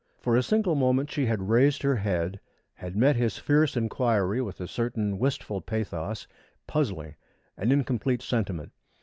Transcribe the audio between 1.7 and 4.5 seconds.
her head, had met his fierce inquiry